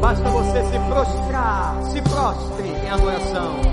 [0.00, 1.82] Basta você se prostrar.
[1.90, 3.69] Se prostre em adoração.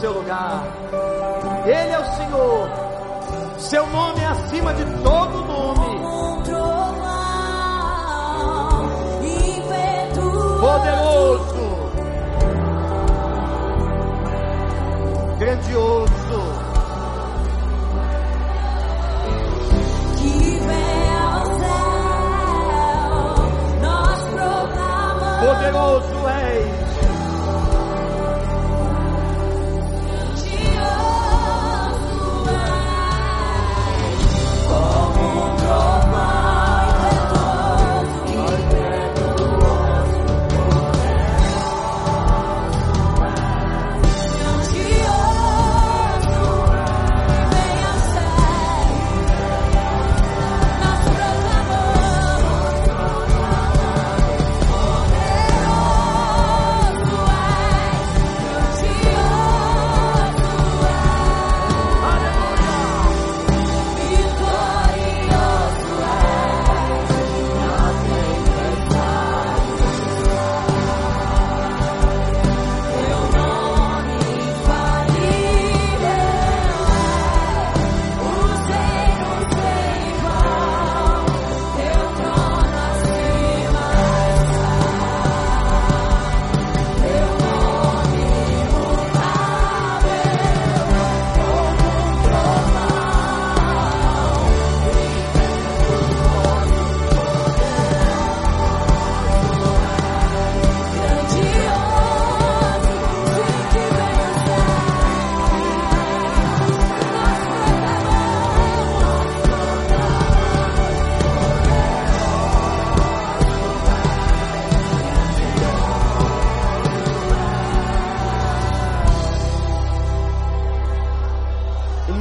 [0.00, 0.64] Seu lugar.
[1.66, 2.68] Ele é o Senhor.
[3.58, 6.00] Seu nome é acima de todo nome.
[10.60, 11.59] Poderoso.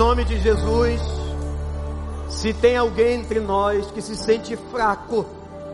[0.09, 0.99] Nome de Jesus,
[2.29, 5.23] se tem alguém entre nós que se sente fraco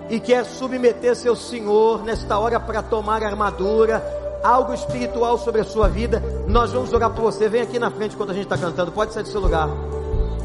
[0.09, 4.03] e quer submeter seu Senhor nesta hora para tomar armadura,
[4.43, 7.47] algo espiritual sobre a sua vida, nós vamos orar por você.
[7.47, 9.69] Vem aqui na frente quando a gente está cantando, pode sair do seu lugar.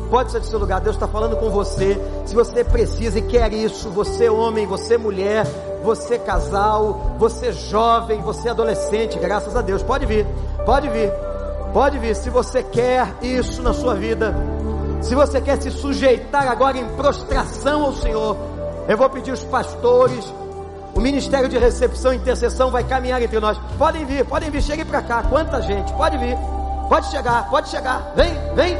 [0.09, 2.01] Pode sair do seu lugar, Deus está falando com você.
[2.27, 5.45] Se você precisa e quer isso, você homem, você mulher,
[5.83, 10.25] você casal, você jovem, você adolescente, graças a Deus, pode vir,
[10.65, 11.11] pode vir.
[11.73, 14.35] Pode vir, se você quer isso na sua vida,
[15.01, 18.37] se você quer se sujeitar agora em prostração ao Senhor,
[18.89, 20.25] eu vou pedir os pastores,
[20.95, 23.57] o ministério de recepção e intercessão vai caminhar entre nós.
[23.79, 25.23] Podem vir, podem vir, cheguem para cá.
[25.23, 26.37] Quanta gente, pode vir,
[26.89, 28.13] pode chegar, pode chegar.
[28.17, 28.77] Vem, vem.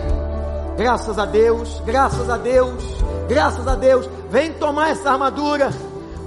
[0.77, 2.83] Graças a Deus, graças a Deus,
[3.29, 4.09] graças a Deus.
[4.31, 5.71] Vem tomar essa armadura.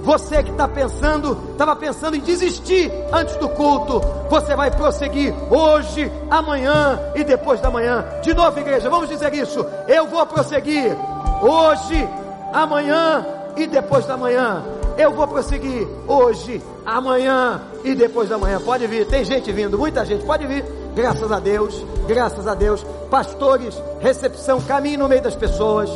[0.04, 6.12] Você que está pensando, estava pensando em desistir antes do culto, você vai prosseguir hoje,
[6.30, 8.04] amanhã e depois da manhã.
[8.22, 9.64] De novo, igreja, vamos dizer isso.
[9.88, 10.94] Eu vou prosseguir
[11.42, 12.06] hoje,
[12.52, 13.26] amanhã
[13.56, 14.62] e depois da manhã.
[14.98, 18.60] Eu vou prosseguir hoje, amanhã e depois da manhã.
[18.60, 20.64] Pode vir, tem gente vindo, muita gente, pode vir.
[20.94, 22.84] Graças a Deus, graças a Deus.
[23.10, 25.90] Pastores, recepção, caminhe no meio das pessoas.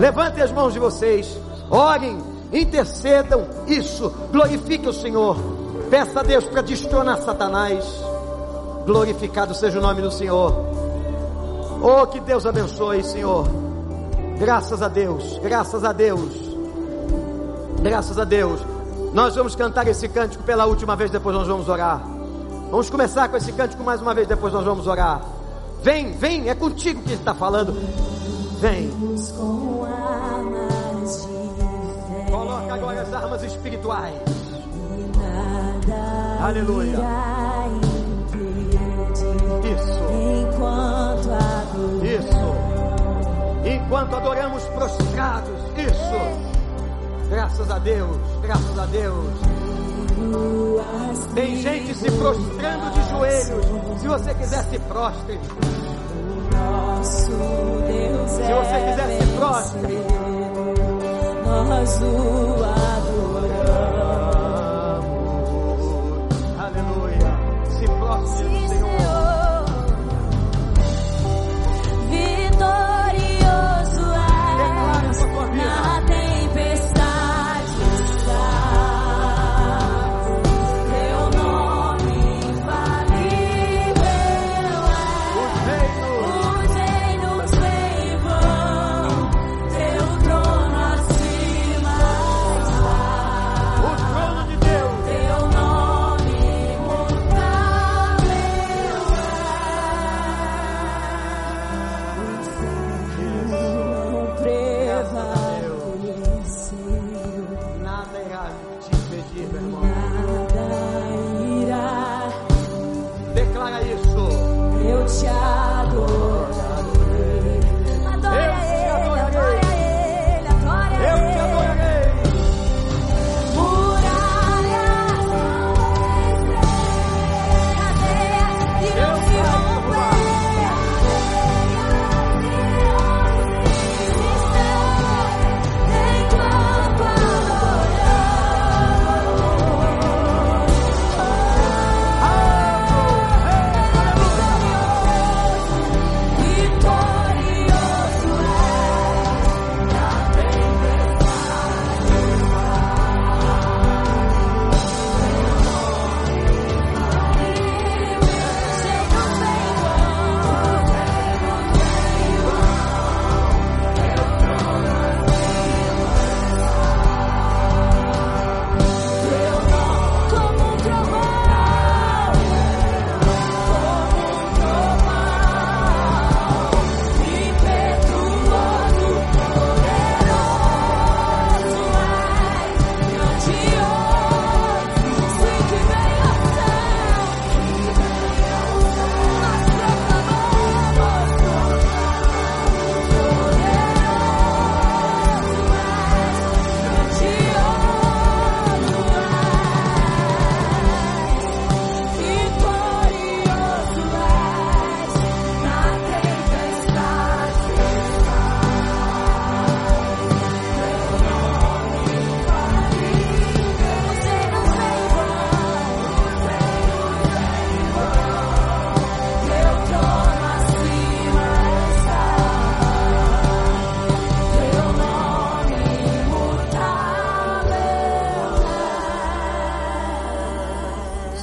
[0.00, 1.38] Levantem as mãos de vocês,
[1.70, 3.46] orem, intercedam.
[3.66, 5.36] Isso, glorifique o Senhor.
[5.90, 7.84] Peça a Deus para destronar Satanás.
[8.84, 10.54] Glorificado seja o nome do Senhor.
[11.82, 13.46] Oh, que Deus abençoe, Senhor.
[14.38, 16.32] Graças a Deus, graças a Deus,
[17.80, 18.60] graças a Deus.
[19.12, 22.02] Nós vamos cantar esse cântico pela última vez, depois nós vamos orar.
[22.70, 25.22] Vamos começar com esse cântico mais uma vez, depois nós vamos orar.
[25.82, 27.72] Vem, vem, é contigo que ele está falando.
[28.58, 28.90] Vem.
[32.72, 34.14] Agora as armas espirituais.
[36.40, 36.96] Aleluia.
[39.62, 40.02] Isso,
[42.02, 42.52] isso.
[43.64, 47.28] Enquanto adoramos prostrados, isso.
[47.28, 49.34] Graças a Deus, graças a Deus.
[51.34, 54.00] Tem gente se prostrando de joelhos.
[54.00, 55.38] Se você quiser, se prostre.
[56.54, 57.30] Nosso
[57.86, 60.21] Deus Se é você quiser, se prostre.
[61.52, 64.11] Nós o adoramos.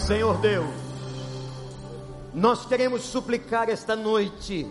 [0.09, 0.65] Senhor Deus,
[2.33, 4.67] nós queremos suplicar esta noite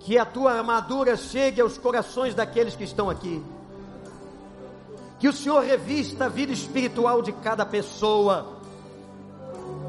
[0.00, 3.40] que a tua armadura chegue aos corações daqueles que estão aqui.
[5.20, 8.59] Que o Senhor revista a vida espiritual de cada pessoa,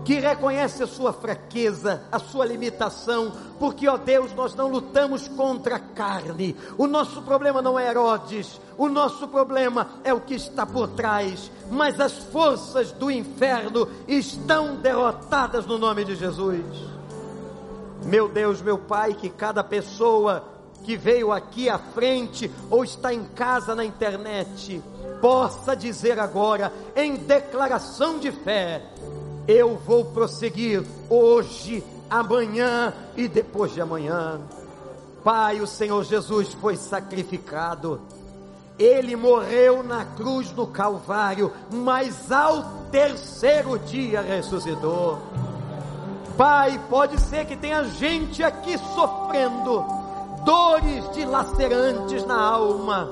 [0.03, 5.75] que reconhece a sua fraqueza, a sua limitação, porque, ó Deus, nós não lutamos contra
[5.75, 6.55] a carne.
[6.77, 11.51] O nosso problema não é Herodes, o nosso problema é o que está por trás.
[11.69, 16.65] Mas as forças do inferno estão derrotadas no nome de Jesus.
[18.03, 20.43] Meu Deus, meu Pai, que cada pessoa
[20.83, 24.81] que veio aqui à frente ou está em casa na internet
[25.21, 28.83] possa dizer agora, em declaração de fé:
[29.53, 34.39] Eu vou prosseguir hoje, amanhã e depois de amanhã.
[35.25, 37.99] Pai, o Senhor Jesus foi sacrificado.
[38.79, 45.19] Ele morreu na cruz do Calvário, mas ao terceiro dia ressuscitou.
[46.37, 49.85] Pai, pode ser que tenha gente aqui sofrendo
[50.45, 53.03] dores dilacerantes na alma.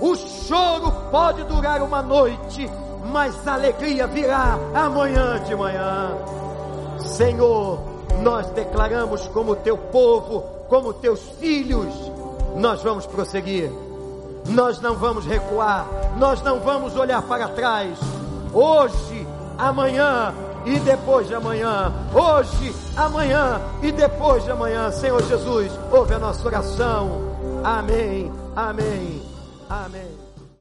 [0.00, 2.70] O choro pode durar uma noite,
[3.04, 6.16] mas a alegria virá amanhã de manhã.
[6.98, 7.80] Senhor,
[8.22, 11.92] nós declaramos como teu povo, como teus filhos,
[12.56, 13.70] nós vamos prosseguir.
[14.46, 15.86] Nós não vamos recuar,
[16.18, 17.96] nós não vamos olhar para trás.
[18.52, 19.26] Hoje,
[19.56, 20.34] amanhã
[20.66, 21.92] e depois de amanhã.
[22.12, 24.90] Hoje, amanhã e depois de amanhã.
[24.90, 27.32] Senhor Jesus, ouve a nossa oração.
[27.64, 29.22] Amém, amém,
[29.68, 30.11] amém.